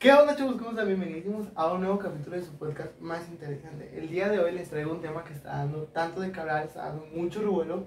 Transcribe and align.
¿Qué 0.00 0.10
onda, 0.14 0.34
chavos? 0.34 0.56
¿Cómo 0.56 0.70
están? 0.70 0.86
Bienvenidos 0.86 1.48
a 1.54 1.74
un 1.74 1.82
nuevo 1.82 1.98
capítulo 1.98 2.34
de 2.34 2.42
su 2.42 2.56
podcast 2.56 2.98
más 3.00 3.28
interesante. 3.28 3.92
El 3.98 4.08
día 4.08 4.30
de 4.30 4.38
hoy 4.38 4.52
les 4.52 4.70
traigo 4.70 4.92
un 4.92 5.02
tema 5.02 5.24
que 5.24 5.34
está 5.34 5.58
dando 5.58 5.88
tanto 5.88 6.22
de 6.22 6.32
que 6.32 6.40
está 6.40 6.86
dando 6.86 7.04
mucho 7.14 7.42
revuelo, 7.42 7.84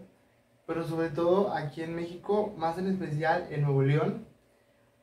pero 0.68 0.86
sobre 0.88 1.10
todo 1.10 1.52
aquí 1.52 1.82
en 1.82 1.96
México, 1.96 2.54
más 2.56 2.78
en 2.78 2.86
especial 2.86 3.48
en 3.50 3.64
Nuevo 3.64 3.82
León, 3.82 4.28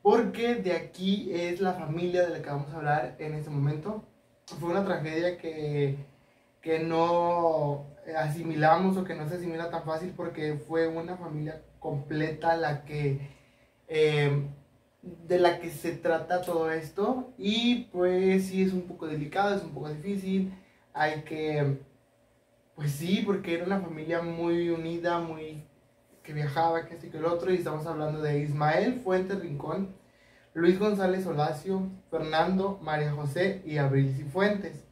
porque 0.02 0.54
de 0.54 0.72
aquí 0.74 1.32
es 1.34 1.60
la 1.60 1.72
familia 1.72 2.22
de 2.22 2.31
la 2.31 2.42
que 2.42 2.49
vamos 2.49 2.72
a 2.72 2.76
hablar 2.76 3.17
en 3.19 3.35
este 3.35 3.51
momento. 3.51 4.04
Fue 4.61 4.71
una 4.71 4.85
tragedia 4.85 5.37
que, 5.37 5.97
que 6.63 6.79
no 6.79 7.87
asimilamos 8.17 8.97
o 8.97 9.03
que 9.03 9.17
no 9.17 9.29
se 9.29 9.35
asimila 9.35 9.69
tan 9.69 9.83
fácil 9.83 10.15
porque 10.17 10.54
fue 10.54 10.87
una 10.87 11.17
familia 11.17 11.61
completa 11.81 12.56
la 12.56 12.85
que... 12.85 13.19
Eh, 13.88 14.47
de 15.03 15.38
la 15.38 15.60
que 15.60 15.71
se 15.71 15.92
trata 15.92 16.42
todo 16.42 16.70
esto. 16.70 17.32
Y 17.38 17.84
pues 17.92 18.46
sí 18.46 18.62
es 18.62 18.72
un 18.72 18.82
poco 18.82 19.06
delicado, 19.06 19.54
es 19.54 19.62
un 19.62 19.73
poco 19.73 19.88
difícil, 19.88 20.52
hay 20.92 21.23
que, 21.23 21.78
pues 22.74 22.92
sí, 22.92 23.23
porque 23.24 23.54
era 23.54 23.64
una 23.64 23.80
familia 23.80 24.23
muy 24.23 24.70
unida, 24.70 25.20
muy 25.20 25.64
que 26.23 26.32
viajaba, 26.32 26.86
que 26.86 26.98
sí 26.98 27.09
que 27.09 27.18
el 27.18 27.24
otro, 27.24 27.52
y 27.52 27.56
estamos 27.56 27.86
hablando 27.86 28.20
de 28.20 28.40
Ismael 28.40 29.00
Fuentes 29.00 29.40
Rincón, 29.40 29.95
Luis 30.52 30.78
González 30.78 31.26
Olacio, 31.26 31.88
Fernando, 32.10 32.78
María 32.82 33.12
José 33.12 33.62
y 33.64 33.78
Abril 33.78 34.14
Cifuentes. 34.16 34.84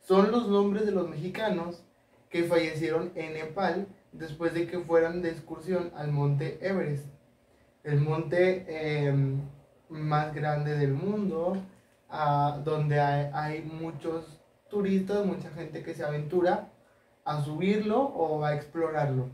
Son 0.00 0.30
los 0.32 0.48
nombres 0.48 0.86
de 0.86 0.92
los 0.92 1.08
mexicanos 1.08 1.82
que 2.30 2.44
fallecieron 2.44 3.12
en 3.14 3.34
Nepal 3.34 3.86
después 4.12 4.54
de 4.54 4.66
que 4.66 4.78
fueran 4.78 5.22
de 5.22 5.30
excursión 5.30 5.92
al 5.94 6.10
monte 6.10 6.58
Everest 6.66 7.11
el 7.84 8.00
monte 8.00 9.06
em, 9.06 9.40
más 9.88 10.34
grande 10.34 10.76
del 10.76 10.92
mundo, 10.92 11.56
donde 12.64 13.00
hay, 13.00 13.62
muchos 13.62 14.40
turistas, 14.68 15.24
mucha 15.24 15.50
gente 15.50 15.82
que 15.82 15.94
se 15.94 16.04
aventura 16.04 16.68
a 17.24 17.42
subirlo 17.42 18.00
o 18.00 18.44
a 18.44 18.54
explorarlo. 18.54 19.30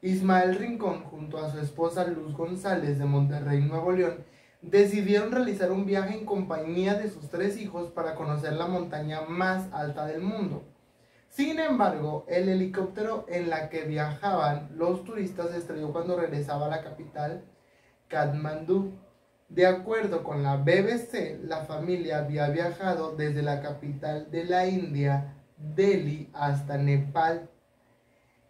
Ismael 0.00 0.56
Rincón, 0.56 1.04
junto 1.04 1.38
a 1.38 1.50
su 1.50 1.58
esposa 1.58 2.06
Luz 2.06 2.34
González 2.34 2.98
de 2.98 3.04
Monterrey, 3.04 3.60
Nuevo 3.60 3.92
León, 3.92 4.24
decidieron 4.62 5.32
realizar 5.32 5.70
un 5.70 5.86
viaje 5.86 6.16
en 6.16 6.24
compañía 6.24 6.94
de 6.94 7.10
sus 7.10 7.28
tres 7.28 7.58
hijos 7.58 7.90
para 7.90 8.14
conocer 8.14 8.54
la 8.54 8.66
montaña 8.66 9.22
más 9.22 9.72
alta 9.72 10.06
del 10.06 10.22
mundo. 10.22 10.64
Sin 11.28 11.58
embargo, 11.58 12.24
el 12.28 12.48
helicóptero 12.48 13.26
en 13.28 13.50
la 13.50 13.68
que 13.68 13.82
viajaban 13.82 14.70
los 14.76 15.04
turistas 15.04 15.50
se 15.50 15.58
estrelló 15.58 15.92
cuando 15.92 16.18
regresaba 16.18 16.66
a 16.66 16.70
la 16.70 16.82
capital 16.82 17.44
Katmandú. 18.08 18.92
De 19.48 19.66
acuerdo 19.66 20.22
con 20.24 20.42
la 20.42 20.56
BBC, 20.56 21.40
la 21.44 21.64
familia 21.64 22.18
había 22.18 22.48
viajado 22.48 23.16
desde 23.16 23.42
la 23.42 23.62
capital 23.62 24.30
de 24.30 24.44
la 24.44 24.66
India, 24.66 25.34
Delhi, 25.56 26.30
hasta 26.34 26.76
Nepal 26.76 27.48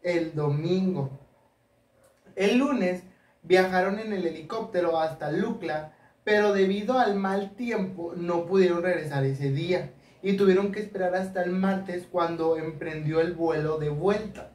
el 0.03 0.35
domingo. 0.35 1.11
El 2.35 2.59
lunes 2.59 3.03
viajaron 3.43 3.99
en 3.99 4.13
el 4.13 4.27
helicóptero 4.27 4.99
hasta 4.99 5.31
Lukla, 5.31 5.93
pero 6.25 6.53
debido 6.53 6.99
al 6.99 7.17
mal 7.17 7.55
tiempo 7.57 8.13
no 8.17 8.47
pudieron 8.47 8.83
regresar 8.83 9.25
ese 9.25 9.51
día 9.51 9.93
y 10.23 10.37
tuvieron 10.37 10.73
que 10.73 10.81
esperar 10.81 11.15
hasta 11.15 11.43
el 11.43 11.51
martes 11.51 12.07
cuando 12.11 12.57
emprendió 12.57 13.21
el 13.21 13.35
vuelo 13.35 13.79
de 13.79 13.89
vuelta. 13.89 14.53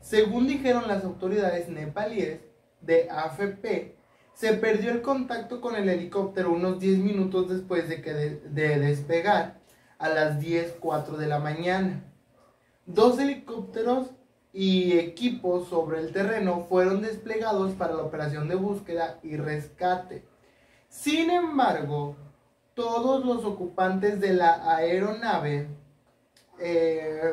Según 0.00 0.46
dijeron 0.46 0.86
las 0.86 1.04
autoridades 1.04 1.68
nepalíes 1.68 2.40
de 2.80 3.08
AFP, 3.10 3.96
se 4.36 4.52
perdió 4.52 4.90
el 4.92 5.00
contacto 5.00 5.62
con 5.62 5.76
el 5.76 5.88
helicóptero 5.88 6.52
unos 6.52 6.78
10 6.78 6.98
minutos 6.98 7.48
después 7.48 7.88
de, 7.88 8.02
que 8.02 8.12
de, 8.12 8.78
despegar 8.78 9.60
a 9.98 10.10
las 10.10 10.38
10.04 10.38 11.16
de 11.16 11.26
la 11.26 11.38
mañana. 11.38 12.04
Dos 12.84 13.18
helicópteros 13.18 14.10
y 14.52 14.98
equipos 14.98 15.68
sobre 15.68 16.00
el 16.00 16.12
terreno 16.12 16.66
fueron 16.68 17.00
desplegados 17.00 17.72
para 17.72 17.94
la 17.94 18.02
operación 18.02 18.46
de 18.46 18.56
búsqueda 18.56 19.18
y 19.22 19.38
rescate. 19.38 20.22
Sin 20.90 21.30
embargo, 21.30 22.14
todos 22.74 23.24
los 23.24 23.42
ocupantes 23.42 24.20
de 24.20 24.34
la 24.34 24.76
aeronave 24.76 25.68
eh, 26.58 27.32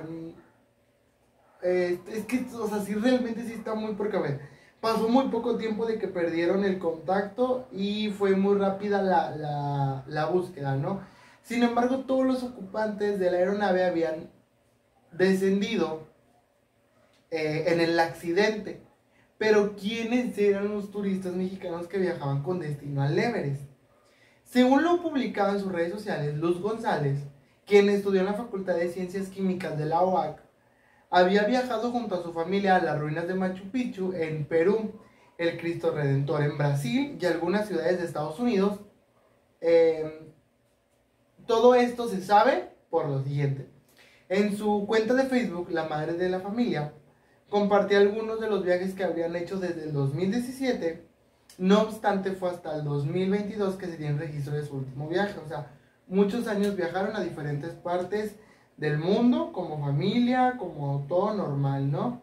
eh, 1.64 2.00
es 2.08 2.26
que, 2.26 2.46
o 2.58 2.68
sea, 2.70 2.80
sí 2.80 2.94
realmente 2.94 3.44
sí 3.46 3.54
está 3.54 3.76
muy 3.76 3.94
por 3.94 4.10
cabeza 4.10 4.40
pasó 4.84 5.08
muy 5.08 5.30
poco 5.30 5.56
tiempo 5.56 5.86
de 5.86 5.98
que 5.98 6.10
perdieron 6.10 6.66
el 6.66 6.78
contacto 6.78 7.70
y 7.72 8.10
fue 8.10 8.36
muy 8.36 8.58
rápida 8.58 9.02
la, 9.02 10.26
búsqueda, 10.26 10.76
¿no? 10.76 11.00
Sin 11.42 11.64
embargo, 11.64 12.00
todos 12.00 12.26
los 12.26 12.44
ocupantes 12.44 13.18
de 13.18 13.32
la 13.32 13.38
aeronave 13.38 13.86
habían 13.86 14.30
descendido 15.14 16.02
eh, 17.32 17.64
en 17.68 17.80
el 17.80 17.98
accidente. 17.98 18.82
Pero 19.38 19.78
¿quiénes 19.78 20.38
eran 20.38 20.68
los 20.68 20.92
turistas 20.92 21.32
mexicanos 21.32 21.88
que 21.88 22.00
viajaban 22.00 22.44
con 22.44 22.60
destino 22.60 23.04
al 23.04 23.18
Everest? 23.18 23.62
Según 24.44 24.84
lo 24.84 25.02
publicado 25.02 25.54
en 25.54 25.62
sus 25.62 25.72
redes 25.72 25.94
sociales, 25.94 26.36
Luz 26.36 26.60
González, 26.60 27.20
quien 27.66 27.88
estudió 27.88 28.20
en 28.20 28.26
la 28.26 28.34
Facultad 28.34 28.76
de 28.76 28.90
Ciencias 28.90 29.30
Químicas 29.30 29.78
de 29.78 29.86
la 29.86 30.02
OAC, 30.02 30.43
había 31.14 31.44
viajado 31.44 31.92
junto 31.92 32.16
a 32.16 32.24
su 32.24 32.34
familia 32.34 32.76
a 32.76 32.82
las 32.82 33.00
ruinas 33.00 33.28
de 33.28 33.36
Machu 33.36 33.70
Picchu 33.70 34.14
en 34.14 34.46
Perú, 34.46 35.00
el 35.38 35.60
Cristo 35.60 35.92
Redentor 35.92 36.42
en 36.42 36.58
Brasil 36.58 37.20
y 37.22 37.26
algunas 37.28 37.68
ciudades 37.68 38.00
de 38.00 38.06
Estados 38.06 38.40
Unidos. 38.40 38.80
Em, 39.62 40.12
todo 41.46 41.76
esto 41.76 42.10
se 42.10 42.20
sabe 42.20 42.72
por 42.90 43.08
lo 43.08 43.22
siguiente. 43.22 43.70
En 44.28 44.58
su 44.58 44.86
cuenta 44.88 45.14
de 45.14 45.26
Facebook, 45.26 45.70
la 45.70 45.88
madre 45.88 46.14
de 46.14 46.30
la 46.30 46.40
familia 46.40 46.94
compartió 47.48 48.00
algunos 48.00 48.42
de 48.42 48.50
los 48.50 48.66
viajes 48.66 48.96
que 48.96 49.04
habían 49.04 49.36
hecho 49.36 49.60
desde 49.60 49.84
el 49.84 49.94
2017. 49.94 51.08
No 51.60 51.84
obstante, 51.84 52.32
fue 52.32 52.50
hasta 52.50 52.76
el 52.76 52.86
2022 52.86 53.76
que 53.76 53.86
se 53.86 53.98
dio 53.98 54.08
el 54.08 54.18
registro 54.18 54.56
de 54.56 54.66
su 54.66 54.78
último 54.78 55.08
viaje. 55.08 55.40
O 55.46 55.48
sea, 55.48 55.78
muchos 56.08 56.48
años 56.48 56.76
viajaron 56.76 57.16
a 57.16 57.22
diferentes 57.22 57.74
partes 57.76 58.36
del 58.78 58.98
mundo, 58.98 59.52
como 59.54 59.80
familia, 59.80 60.56
como 60.58 61.06
todo 61.08 61.34
normal, 61.34 61.92
¿no? 61.92 62.22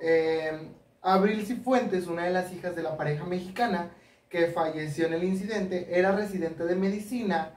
Eh, 0.00 0.70
Abril 1.02 1.46
Cifuentes, 1.46 2.06
una 2.06 2.24
de 2.24 2.32
las 2.32 2.52
hijas 2.52 2.74
de 2.76 2.82
la 2.82 2.96
pareja 2.96 3.24
mexicana 3.24 3.90
que 4.28 4.48
falleció 4.48 5.06
en 5.06 5.14
el 5.14 5.24
incidente, 5.24 5.88
era 5.98 6.12
residente 6.12 6.64
de 6.64 6.74
medicina 6.74 7.52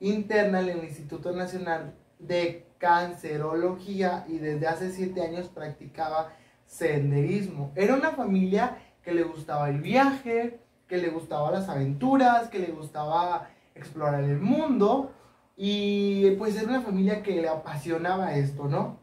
interna 0.00 0.60
en 0.60 0.70
el 0.70 0.84
Instituto 0.84 1.32
Nacional 1.32 1.94
de 2.18 2.66
Cancerología 2.78 4.24
y 4.28 4.38
desde 4.38 4.66
hace 4.66 4.90
siete 4.90 5.22
años 5.22 5.48
practicaba 5.48 6.32
senderismo. 6.66 7.72
Era 7.74 7.94
una 7.94 8.10
familia 8.10 8.78
que 9.02 9.12
le 9.12 9.22
gustaba 9.22 9.68
el 9.68 9.80
viaje, 9.80 10.60
que 10.88 10.96
le 10.96 11.08
gustaba 11.08 11.50
las 11.50 11.68
aventuras, 11.68 12.48
que 12.48 12.58
le 12.58 12.72
gustaba 12.72 13.48
explorar 13.74 14.24
el 14.24 14.38
mundo 14.38 15.12
y 15.56 16.30
pues 16.32 16.56
era 16.56 16.68
una 16.68 16.82
familia 16.82 17.22
que 17.22 17.40
le 17.40 17.48
apasionaba 17.48 18.34
esto, 18.34 18.64
¿no? 18.64 18.98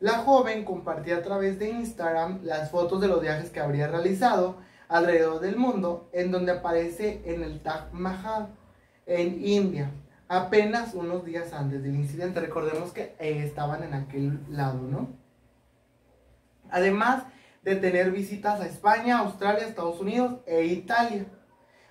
La 0.00 0.18
joven 0.18 0.64
compartía 0.64 1.16
a 1.16 1.22
través 1.22 1.58
de 1.58 1.70
Instagram 1.70 2.40
las 2.42 2.70
fotos 2.70 3.00
de 3.00 3.08
los 3.08 3.20
viajes 3.20 3.50
que 3.50 3.60
habría 3.60 3.88
realizado 3.88 4.56
alrededor 4.88 5.40
del 5.40 5.56
mundo, 5.56 6.08
en 6.12 6.30
donde 6.30 6.52
aparece 6.52 7.22
en 7.24 7.42
el 7.42 7.60
Taj 7.60 7.92
Mahal, 7.92 8.48
en 9.06 9.44
India, 9.44 9.90
apenas 10.28 10.94
unos 10.94 11.24
días 11.24 11.52
antes 11.52 11.82
del 11.82 11.94
incidente. 11.94 12.40
Recordemos 12.40 12.92
que 12.92 13.16
eh, 13.18 13.42
estaban 13.44 13.82
en 13.82 13.94
aquel 13.94 14.40
lado, 14.50 14.82
¿no? 14.82 15.08
Además 16.70 17.24
de 17.62 17.76
tener 17.76 18.10
visitas 18.10 18.60
a 18.60 18.66
España, 18.66 19.18
Australia, 19.18 19.66
Estados 19.66 20.00
Unidos 20.00 20.40
e 20.46 20.64
Italia. 20.64 21.26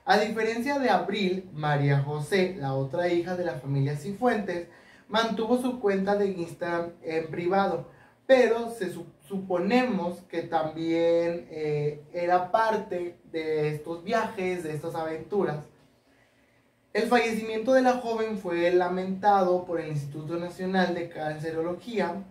A 0.07 0.19
diferencia 0.19 0.77
de 0.77 0.91
Abril, 0.91 1.49
María 1.51 2.03
José, 2.03 2.55
la 2.59 2.75
otra 2.75 3.07
hija 3.07 3.35
de 3.35 3.43
la 3.43 3.55
familia 3.55 3.97
Cifuentes, 3.97 4.67
mantuvo 5.07 5.57
su 5.59 5.79
cuenta 5.79 6.15
de 6.15 6.27
Instagram 6.27 6.91
en 7.01 7.27
privado, 7.31 7.89
pero 8.27 8.69
se 8.69 8.93
suponemos 9.27 10.21
que 10.29 10.43
también 10.43 11.47
eh, 11.49 12.03
era 12.13 12.51
parte 12.51 13.17
de 13.31 13.69
estos 13.69 14.03
viajes, 14.03 14.63
de 14.63 14.73
estas 14.73 14.93
aventuras. 14.93 15.65
El 16.93 17.07
fallecimiento 17.07 17.73
de 17.73 17.81
la 17.81 17.93
joven 17.93 18.37
fue 18.37 18.71
lamentado 18.71 19.65
por 19.65 19.81
el 19.81 19.87
Instituto 19.87 20.37
Nacional 20.37 20.93
de 20.93 21.09
Cancerología. 21.09 22.23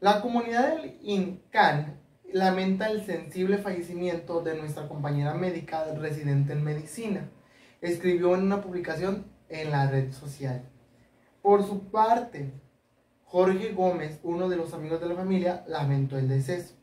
La 0.00 0.20
comunidad 0.20 0.76
del 0.76 0.98
INCAN 1.00 1.98
lamenta 2.32 2.90
el 2.90 3.04
sensible 3.04 3.58
fallecimiento 3.58 4.40
de 4.42 4.56
nuestra 4.56 4.88
compañera 4.88 5.34
médica 5.34 5.84
residente 5.94 6.52
en 6.52 6.64
medicina. 6.64 7.28
Escribió 7.80 8.34
en 8.34 8.42
una 8.42 8.60
publicación 8.60 9.26
en 9.48 9.70
la 9.70 9.90
red 9.90 10.12
social. 10.12 10.62
Por 11.42 11.64
su 11.64 11.90
parte, 11.90 12.52
Jorge 13.24 13.72
Gómez, 13.72 14.20
uno 14.22 14.48
de 14.48 14.56
los 14.56 14.74
amigos 14.74 15.00
de 15.00 15.08
la 15.08 15.14
familia, 15.14 15.64
lamentó 15.68 16.18
el 16.18 16.28
deceso. 16.28 16.74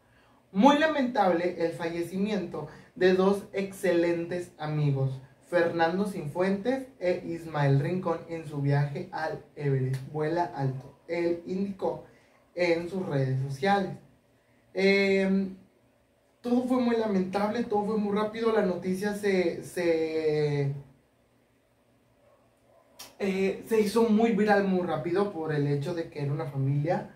Muy 0.52 0.80
lamentable 0.80 1.66
el 1.66 1.74
fallecimiento 1.74 2.68
de 2.96 3.14
dos 3.14 3.44
excelentes 3.52 4.52
amigos, 4.58 5.20
Fernando 5.50 6.06
Sinfuentes 6.06 6.88
e 7.00 7.24
Ismael 7.26 7.80
Rincón 7.80 8.20
en 8.30 8.48
su 8.48 8.62
viaje 8.62 9.10
al 9.12 9.44
Everest. 9.56 10.02
Vuela 10.12 10.46
alto. 10.46 10.98
Él 11.08 11.44
indicó 11.46 12.06
en 12.56 12.90
sus 12.90 13.06
redes 13.06 13.42
sociales. 13.42 13.92
Em, 14.78 15.56
todo 16.42 16.66
fue 16.68 16.82
muy 16.82 16.98
lamentable, 16.98 17.64
todo 17.64 17.86
fue 17.86 17.98
muy 17.98 18.14
rápido, 18.14 18.52
la 18.52 18.62
noticia 18.62 19.16
se, 19.16 19.64
se, 19.64 20.74
eh, 23.20 23.64
se 23.68 23.80
hizo 23.80 24.10
muy 24.10 24.34
viral 24.34 24.66
muy 24.66 24.86
rápido 24.86 25.32
por 25.32 25.54
el 25.54 25.66
hecho 25.68 25.94
de 25.96 26.10
que 26.10 26.24
era 26.24 26.34
una 26.34 26.48
familia 26.48 27.10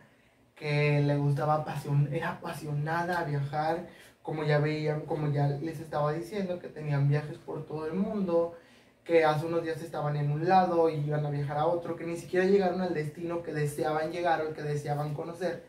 que 0.56 1.02
le 1.02 1.18
gustaba, 1.18 1.66
era 2.14 2.32
apasionada 2.32 3.20
a 3.20 3.26
viajar, 3.26 3.88
como 4.22 4.46
ya 4.46 4.60
veían, 4.60 5.02
como 5.02 5.30
ya 5.30 5.48
les 5.48 5.82
estaba 5.82 6.14
diciendo, 6.14 6.60
que 6.60 6.70
tenían 6.70 7.10
viajes 7.10 7.38
por 7.40 7.66
todo 7.66 7.88
el 7.88 7.94
mundo, 7.94 8.58
que 9.04 9.26
hace 9.26 9.46
unos 9.46 9.64
días 9.64 9.82
estaban 9.82 10.16
en 10.16 10.32
un 10.32 10.48
lado 10.48 10.90
y 10.90 10.96
iban 10.96 11.26
a 11.26 11.30
viajar 11.30 11.58
a 11.58 11.68
otro, 11.68 11.98
que 11.98 12.06
ni 12.06 12.16
siquiera 12.16 12.46
llegaron 12.46 12.80
al 12.82 12.94
destino 12.94 13.44
que 13.44 13.54
deseaban 13.54 14.12
llegar 14.14 14.46
o 14.46 14.54
que 14.54 14.62
deseaban 14.62 15.14
conocer, 15.14 15.66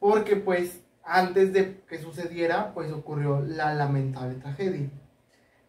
porque 0.00 0.34
pues 0.36 0.80
antes 1.10 1.52
de 1.52 1.80
que 1.88 1.98
sucediera, 1.98 2.72
pues 2.72 2.92
ocurrió 2.92 3.40
la 3.40 3.74
lamentable 3.74 4.36
tragedia. 4.36 4.88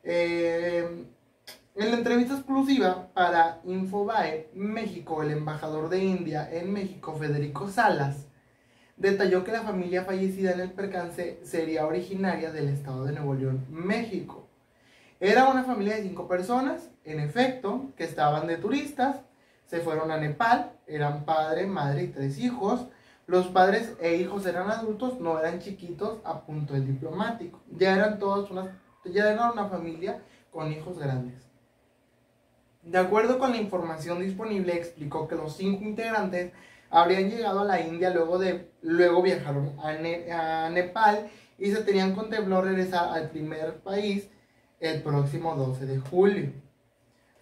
Eh, 0.04 1.06
en 1.76 1.92
la 1.92 1.98
entrevista 1.98 2.36
exclusiva 2.36 3.08
para 3.14 3.60
Infobae 3.64 4.50
México, 4.54 5.24
el 5.24 5.32
embajador 5.32 5.90
de 5.90 6.04
India 6.04 6.48
en 6.52 6.72
México, 6.72 7.16
Federico 7.16 7.70
Salas, 7.70 8.28
detalló 8.98 9.44
que 9.44 9.52
la 9.52 9.64
familia 9.64 10.04
fallecida 10.04 10.52
en 10.52 10.60
el 10.60 10.72
percance 10.72 11.40
sería 11.44 11.88
originaria 11.88 12.52
del 12.52 12.70
estado 12.70 13.06
de 13.06 13.14
Nuevo 13.14 13.34
León, 13.34 13.66
México. 13.70 14.48
Era 15.20 15.50
una 15.50 15.64
familia 15.64 15.96
de 15.96 16.04
cinco 16.04 16.28
personas, 16.28 16.92
en 17.04 17.20
efecto, 17.20 17.92
que 17.98 18.04
estaban 18.04 18.46
de 18.46 18.58
turistas, 18.58 19.22
se 19.66 19.80
fueron 19.80 20.12
a 20.12 20.18
Nepal, 20.18 20.74
eran 20.86 21.26
padre, 21.26 21.66
madre 21.66 22.04
y 22.04 22.08
tres 22.10 22.38
hijos. 22.38 22.86
Los 23.32 23.48
padres 23.48 23.94
e 24.02 24.18
hijos 24.18 24.46
eran 24.46 24.70
adultos, 24.70 25.22
no 25.22 25.40
eran 25.40 25.60
chiquitos 25.60 26.20
a 26.26 26.42
punto 26.42 26.74
de 26.74 26.82
diplomático. 26.82 27.62
Ya 27.72 27.96
eran 27.96 28.20
todos 28.20 28.52
una, 28.52 28.78
ya 29.06 29.32
eran 29.32 29.54
una 29.54 29.70
familia 29.70 30.22
con 30.52 30.70
hijos 30.70 31.00
grandes. 31.00 31.42
De 32.82 32.98
acuerdo 32.98 33.40
con 33.40 33.52
la 33.52 33.58
información 33.58 34.20
disponible, 34.20 34.76
explicó 34.76 35.30
que 35.30 35.38
los 35.38 35.56
cinco 35.56 35.86
integrantes 35.86 36.52
habrían 36.90 37.30
llegado 37.30 37.62
a 37.62 37.64
la 37.64 37.80
India 37.80 38.10
luego 38.10 38.38
de 38.38 38.70
luego 38.82 39.22
viajaron 39.22 39.78
a, 39.82 40.70
Nepal 40.70 41.30
y 41.58 41.72
se 41.72 41.86
tenían 41.86 42.14
contemplado 42.14 42.64
regresar 42.64 43.14
al 43.14 43.30
primer 43.30 43.76
país 43.76 44.28
el 44.82 45.02
próximo 45.04 45.56
12 45.56 45.86
de 45.86 46.00
julio. 46.00 46.52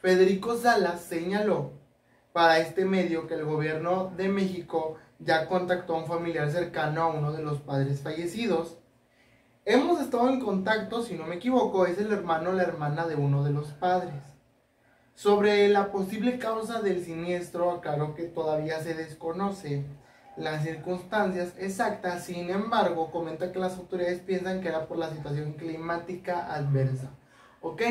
Federico 0.04 0.56
Salas 0.56 1.02
señaló 1.02 1.72
para 2.32 2.60
este 2.60 2.86
medio 2.86 3.26
que 3.26 3.34
el 3.34 3.46
gobierno 3.46 4.14
de 4.16 4.30
México 4.30 5.00
ya 5.20 5.48
contactó 5.48 5.96
a 5.96 6.00
un 6.00 6.08
familiar 6.08 6.50
cercano 6.50 7.04
a 7.04 7.08
uno 7.08 7.32
de 7.32 7.44
los 7.44 7.60
padres 7.60 8.02
fallecidos. 8.02 8.78
Hemos 9.66 10.02
estado 10.02 10.30
en 10.30 10.40
contacto, 10.40 11.04
si 11.04 11.16
no 11.16 11.26
me 11.26 11.36
equivoco, 11.36 11.86
es 11.86 12.00
el 12.00 12.12
hermano 12.12 12.50
o 12.50 12.54
la 12.54 12.64
hermana 12.64 13.06
de 13.06 13.16
uno 13.16 13.44
de 13.44 13.52
los 13.52 13.68
padres. 13.74 14.24
Sobre 15.14 15.68
la 15.68 15.92
posible 15.92 16.40
causa 16.40 16.82
del 16.82 17.04
siniestro, 17.04 17.72
aclaró 17.72 18.16
que 18.16 18.24
todavía 18.24 18.82
se 18.82 18.94
desconoce 18.94 19.84
las 20.38 20.64
circunstancias 20.64 21.54
exactas, 21.60 22.24
sin 22.24 22.50
embargo, 22.50 23.12
comenta 23.12 23.52
que 23.52 23.60
las 23.60 23.78
autoridades 23.78 24.22
piensan 24.22 24.62
que 24.62 24.70
era 24.70 24.88
por 24.88 24.98
la 24.98 25.10
situación 25.10 25.54
climática 25.54 26.54
adversa. 26.54 27.10
¿Ok? 27.62 27.82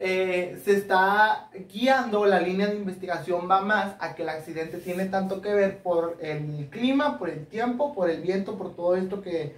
Eh, 0.00 0.60
se 0.64 0.72
está 0.72 1.50
guiando, 1.72 2.26
la 2.26 2.40
línea 2.40 2.66
de 2.66 2.76
investigación 2.76 3.48
va 3.48 3.60
más 3.60 3.94
a 4.00 4.14
que 4.14 4.22
el 4.22 4.28
accidente 4.28 4.78
tiene 4.78 5.06
tanto 5.06 5.40
que 5.40 5.54
ver 5.54 5.82
por 5.82 6.18
el 6.20 6.68
clima, 6.70 7.18
por 7.18 7.30
el 7.30 7.46
tiempo, 7.46 7.94
por 7.94 8.10
el 8.10 8.20
viento, 8.20 8.58
por 8.58 8.74
todo 8.74 8.96
esto 8.96 9.22
que, 9.22 9.54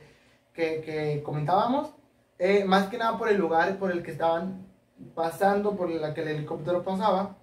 que, 0.52 1.22
comentábamos, 1.24 1.90
eh, 2.38 2.64
más 2.64 2.88
que 2.88 2.98
nada 2.98 3.18
por 3.18 3.28
el 3.28 3.38
lugar 3.38 3.78
por 3.78 3.90
el 3.90 4.02
que 4.02 4.10
estaban 4.12 4.66
pasando, 5.14 5.76
por 5.76 5.90
la 5.90 6.14
que 6.14 6.22
el 6.22 6.28
helicóptero 6.28 6.84
pasaba. 6.84 7.36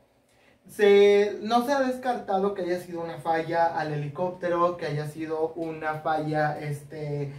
Se, 0.67 1.39
no 1.41 1.65
se 1.65 1.73
ha 1.73 1.81
descartado 1.81 2.53
que 2.53 2.61
haya 2.61 2.79
sido 2.79 3.01
una 3.01 3.17
falla 3.17 3.65
al 3.77 3.91
helicóptero, 3.93 4.77
que 4.77 4.85
haya 4.85 5.07
sido 5.07 5.53
una 5.55 5.95
falla 5.95 6.57
este, 6.59 7.33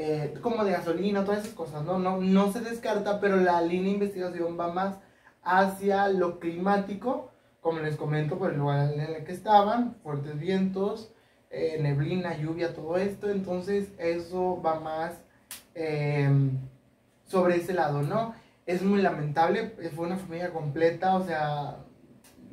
eh, 0.00 0.32
como 0.42 0.64
de 0.64 0.70
gasolina, 0.70 1.24
todas 1.24 1.40
esas 1.40 1.54
cosas, 1.54 1.82
¿no? 1.82 1.98
¿no? 1.98 2.18
No 2.18 2.52
se 2.52 2.60
descarta, 2.60 3.18
pero 3.18 3.36
la 3.36 3.60
línea 3.60 3.86
de 3.86 3.94
investigación 3.94 4.56
va 4.56 4.72
más 4.72 4.94
hacia 5.42 6.06
lo 6.06 6.38
climático, 6.38 7.32
como 7.60 7.80
les 7.80 7.96
comento, 7.96 8.38
por 8.38 8.52
el 8.52 8.58
lugar 8.58 8.92
en 8.92 9.00
el 9.00 9.24
que 9.24 9.32
estaban, 9.32 9.96
fuertes 10.04 10.38
vientos, 10.38 11.10
eh, 11.50 11.78
neblina, 11.80 12.36
lluvia, 12.36 12.74
todo 12.74 12.96
esto, 12.96 13.28
entonces 13.28 13.88
eso 13.98 14.62
va 14.62 14.78
más 14.78 15.14
em, 15.74 16.56
sobre 17.26 17.56
ese 17.56 17.74
lado, 17.74 18.02
¿no? 18.02 18.36
Es 18.66 18.82
muy 18.82 19.02
lamentable, 19.02 19.70
fue 19.96 20.06
una 20.06 20.16
familia 20.16 20.52
completa, 20.52 21.16
o 21.16 21.26
sea, 21.26 21.78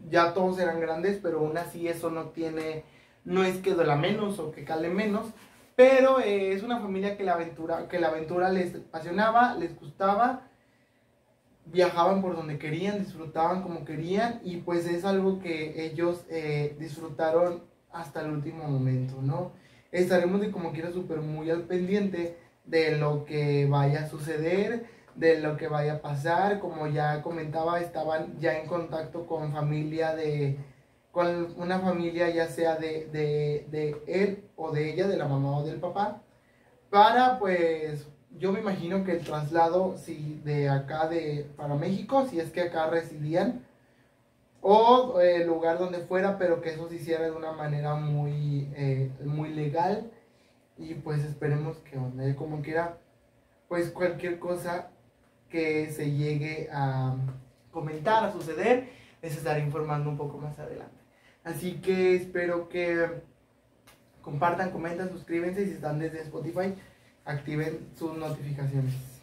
ya 0.10 0.34
todos 0.34 0.58
eran 0.58 0.80
grandes, 0.80 1.20
pero 1.22 1.42
aún 1.42 1.56
así 1.60 1.88
eso 1.88 2.10
no 2.10 2.30
tiene, 2.30 2.86
no 3.24 3.44
es 3.44 3.58
que 3.58 3.76
duela 3.76 3.98
menos 3.98 4.40
o 4.40 4.52
que 4.52 4.64
cale 4.64 4.90
menos, 4.90 5.28
pero 5.76 6.20
eh, 6.20 6.54
es 6.54 6.64
una 6.64 6.80
familia 6.80 7.18
que 7.18 7.24
la 7.24 7.34
aventura, 7.34 7.88
que 7.88 8.00
la 8.00 8.08
aventura 8.08 8.50
les 8.50 8.76
apasionaba, 8.76 9.56
les 9.56 9.78
gustaba, 9.78 10.48
viajaban 11.66 12.22
por 12.22 12.36
donde 12.36 12.58
querían, 12.58 13.00
disfrutaban 13.00 13.62
como 13.62 13.84
querían 13.84 14.40
y 14.44 14.58
pues 14.58 14.88
es 14.88 15.04
algo 15.04 15.40
que 15.40 15.86
ellos 15.86 16.26
eh, 16.30 16.76
disfrutaron 16.80 17.64
hasta 17.92 18.22
el 18.22 18.32
último 18.32 18.66
momento, 18.66 19.22
¿no? 19.22 19.52
Estaremos 19.92 20.42
de 20.42 20.52
como 20.52 20.72
quiera 20.72 20.92
súper 20.92 21.20
muy 21.20 21.50
al 21.50 21.64
pendiente 21.64 22.38
de 22.66 22.98
lo 22.98 23.26
que 23.26 23.66
vaya 23.66 24.02
a 24.02 24.10
suceder, 24.10 24.86
de 25.16 25.40
lo 25.40 25.56
que 25.56 25.68
vaya 25.68 25.96
a 25.96 26.02
pasar, 26.02 26.60
como 26.60 26.88
ya 26.88 27.22
comentaba, 27.22 27.80
estaban 27.80 28.38
ya 28.40 28.60
en 28.60 28.68
contacto 28.68 29.26
con 29.26 29.54
familia 29.54 30.14
de, 30.14 30.58
con 31.16 31.54
una 31.56 31.80
familia 31.80 32.30
ya 32.30 32.50
sea 32.50 32.76
de, 32.76 33.06
de, 33.06 33.66
de 33.72 34.04
él 34.06 34.44
o 34.58 34.74
de 34.74 34.92
ella, 34.92 35.08
de 35.08 35.16
la 35.16 35.30
mamá 35.30 35.60
o 35.60 35.64
del 35.64 35.80
papá, 35.80 36.22
para 36.90 37.40
pues 37.40 38.06
yo 38.38 38.52
me 38.52 38.60
imagino 38.60 39.06
que 39.06 39.14
el 39.14 39.24
traslado, 39.24 39.96
si 39.98 40.42
de 40.44 40.68
acá 40.68 41.08
de, 41.08 41.50
para 41.56 41.76
México, 41.76 42.28
si 42.30 42.42
es 42.42 42.52
que 42.52 42.64
acá 42.64 42.90
residían, 42.90 43.66
o 44.60 45.22
el 45.22 45.48
lugar 45.48 45.80
donde 45.80 46.00
fuera, 46.00 46.38
pero 46.38 46.60
que 46.60 46.72
eso 46.72 46.90
se 46.90 46.96
hiciera 46.96 47.24
de 47.24 47.32
una 47.32 47.54
manera 47.54 47.96
muy, 47.96 48.70
eh, 48.76 49.10
muy 49.24 49.52
legal. 49.52 50.12
Y 50.78 50.96
pues 50.96 51.24
esperemos 51.24 51.78
que 51.78 52.36
como 52.36 52.62
quiera, 52.62 52.98
pues 53.70 53.90
cualquier 53.90 54.38
cosa 54.38 54.90
que 55.50 55.90
se 55.92 56.12
llegue 56.12 56.68
a 56.74 57.16
comentar, 57.72 58.26
a 58.26 58.34
suceder, 58.34 58.90
les 59.22 59.38
estaré 59.38 59.62
informando 59.62 60.10
un 60.10 60.18
poco 60.18 60.38
más 60.40 60.60
adelante. 60.60 61.05
Así 61.46 61.76
que 61.76 62.16
espero 62.16 62.68
que 62.68 63.08
compartan, 64.22 64.72
comentan, 64.72 65.12
suscríbanse 65.12 65.62
y 65.62 65.68
si 65.68 65.72
están 65.74 66.00
desde 66.00 66.24
Spotify 66.24 66.74
activen 67.24 67.88
sus 67.96 68.18
notificaciones. 68.18 69.15